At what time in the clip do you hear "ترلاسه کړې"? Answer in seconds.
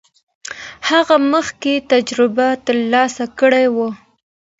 2.65-3.65